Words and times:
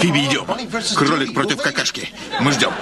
Фиби, 0.00 0.26
идем. 0.26 0.46
Кролик 0.96 1.34
против 1.34 1.60
какашки. 1.60 2.08
Мы 2.40 2.52
ждем. 2.52 2.72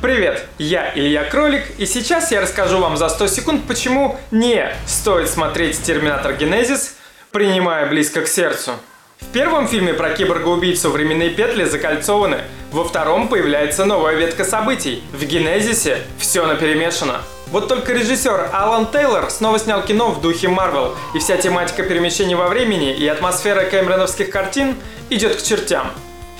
Привет, 0.00 0.46
я 0.58 0.92
Илья 0.94 1.24
Кролик, 1.24 1.64
и 1.76 1.84
сейчас 1.84 2.30
я 2.30 2.40
расскажу 2.40 2.78
вам 2.78 2.96
за 2.96 3.08
100 3.08 3.26
секунд, 3.26 3.64
почему 3.66 4.18
не 4.30 4.72
стоит 4.86 5.28
смотреть 5.28 5.82
«Терминатор 5.82 6.34
Генезис», 6.34 6.94
принимая 7.32 7.86
близко 7.86 8.22
к 8.22 8.28
сердцу. 8.28 8.72
В 9.20 9.26
первом 9.32 9.66
фильме 9.66 9.94
про 9.94 10.10
киборга-убийцу 10.10 10.90
временные 10.90 11.30
петли 11.30 11.64
закольцованы, 11.64 12.42
во 12.70 12.84
втором 12.84 13.28
появляется 13.28 13.84
новая 13.84 14.14
ветка 14.14 14.44
событий. 14.44 15.02
В 15.12 15.24
«Генезисе» 15.24 16.02
все 16.18 16.46
наперемешано. 16.46 17.22
Вот 17.50 17.66
только 17.66 17.94
режиссер 17.94 18.50
Алан 18.52 18.90
Тейлор 18.90 19.30
снова 19.30 19.58
снял 19.58 19.82
кино 19.82 20.10
в 20.10 20.20
духе 20.20 20.48
Марвел, 20.48 20.94
и 21.14 21.18
вся 21.18 21.38
тематика 21.38 21.82
перемещений 21.82 22.34
во 22.34 22.48
времени 22.48 22.94
и 22.94 23.06
атмосфера 23.06 23.64
кэмероновских 23.64 24.28
картин 24.28 24.76
идет 25.08 25.36
к 25.36 25.42
чертям. 25.42 25.90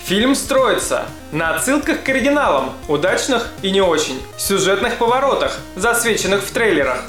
Фильм 0.05 0.35
строится 0.35 1.05
на 1.31 1.55
отсылках 1.55 2.03
к 2.03 2.09
оригиналам, 2.09 2.73
удачных 2.87 3.47
и 3.63 3.71
не 3.71 3.81
очень, 3.81 4.21
сюжетных 4.37 4.97
поворотах, 4.97 5.57
засвеченных 5.75 6.43
в 6.43 6.51
трейлерах. 6.51 7.03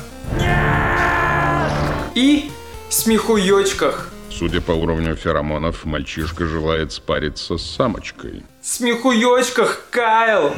И 2.15 2.51
смехуёчках. 2.89 4.09
Судя 4.41 4.63
по 4.63 4.73
уровню 4.73 5.17
феромонов, 5.17 5.85
мальчишка 5.85 6.47
желает 6.47 6.93
спариться 6.93 7.59
с 7.59 7.63
самочкой. 7.63 8.43
Смехуёчках, 8.63 9.83
Кайл! 9.91 10.55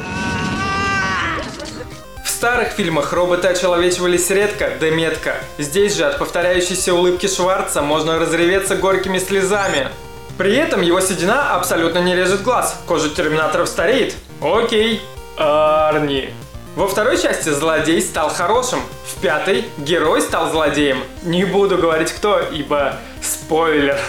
В 2.23 2.29
старых 2.29 2.69
фильмах 2.69 3.11
роботы 3.11 3.49
очеловечивались 3.49 4.29
редко, 4.29 4.71
да 4.79 4.89
метко. 4.89 5.35
Здесь 5.57 5.97
же 5.97 6.05
от 6.05 6.17
повторяющейся 6.17 6.93
улыбки 6.93 7.27
Шварца 7.27 7.81
можно 7.81 8.19
разреветься 8.19 8.77
горькими 8.77 9.17
слезами. 9.19 9.89
При 10.37 10.55
этом 10.55 10.79
его 10.79 11.01
седина 11.01 11.53
абсолютно 11.53 11.99
не 11.99 12.15
режет 12.15 12.41
глаз, 12.41 12.81
кожа 12.87 13.09
терминаторов 13.09 13.67
стареет. 13.67 14.15
Окей, 14.39 15.01
Арни. 15.35 16.29
Во 16.77 16.87
второй 16.87 17.21
части 17.21 17.49
злодей 17.49 18.01
стал 18.01 18.29
хорошим, 18.29 18.79
в 19.05 19.21
пятой 19.21 19.65
герой 19.77 20.21
стал 20.21 20.49
злодеем. 20.51 21.03
Не 21.21 21.43
буду 21.43 21.77
говорить 21.77 22.11
кто, 22.13 22.39
ибо 22.39 22.97
спойлер. 23.43 23.99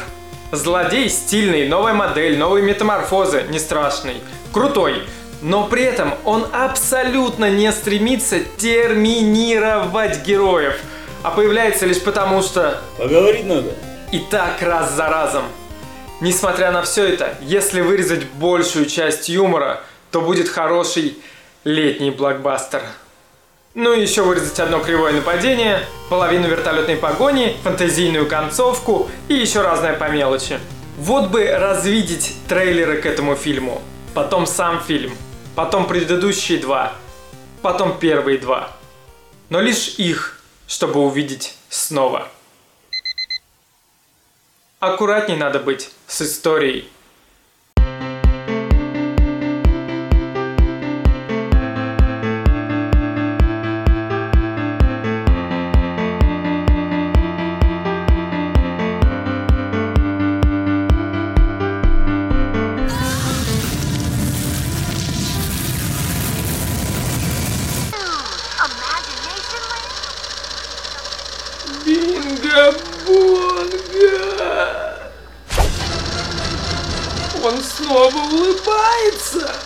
Злодей 0.53 1.11
стильный, 1.11 1.67
новая 1.67 1.93
модель, 1.93 2.39
новые 2.39 2.65
метаморфозы, 2.65 3.45
не 3.51 3.59
страшный. 3.59 4.17
Крутой. 4.53 5.03
Но 5.43 5.67
при 5.67 5.83
этом 5.83 6.15
он 6.25 6.47
абсолютно 6.53 7.51
не 7.51 7.71
стремится 7.73 8.39
терминировать 8.57 10.23
героев, 10.25 10.79
а 11.23 11.31
появляется 11.33 11.85
лишь 11.87 12.01
потому, 12.01 12.43
что 12.43 12.81
Поговорить 12.97 13.45
надо. 13.45 13.73
и 14.13 14.21
так 14.31 14.63
раз 14.63 14.93
за 14.93 15.09
разом. 15.09 15.43
Несмотря 16.21 16.71
на 16.71 16.83
все 16.83 17.05
это, 17.09 17.35
если 17.43 17.81
вырезать 17.81 18.25
большую 18.35 18.87
часть 18.87 19.29
юмора, 19.29 19.81
то 20.13 20.21
будет 20.21 20.49
хороший 20.49 21.19
летний 21.65 22.13
блокбастер. 22.13 22.83
Ну 23.75 23.93
и 23.93 24.03
еще 24.03 24.23
вырезать 24.23 24.61
одно 24.61 24.79
кривое 24.79 25.13
нападение, 25.13 25.85
половину 26.09 26.47
вертолетной 26.47 26.95
погони, 26.95 27.57
фантазийную 27.65 28.29
концовку 28.29 29.11
и 29.27 29.35
еще 29.35 29.63
разное 29.63 29.95
по 29.95 30.09
мелочи. 30.09 30.61
Вот 30.97 31.31
бы 31.31 31.45
развидеть 31.51 32.37
трейлеры 32.47 33.03
к 33.03 33.07
этому 33.07 33.35
фильму, 33.35 33.83
потом 34.15 34.47
сам 34.47 34.81
фильм, 34.81 35.17
потом 35.57 35.89
предыдущие 35.89 36.59
два, 36.59 36.93
потом 37.63 37.99
первые 37.99 38.39
два. 38.39 38.71
Но 39.51 39.61
лишь 39.61 39.97
их, 39.99 40.41
чтобы 40.69 41.01
увидеть 41.01 41.57
снова. 41.69 42.29
Аккуратней 44.79 45.37
надо 45.37 45.59
быть 45.59 45.91
с 46.07 46.23
историей. 46.23 46.89
Бинго-бонго! 72.15 73.75
Он 77.43 77.61
снова 77.63 78.17
улыбается! 78.17 79.64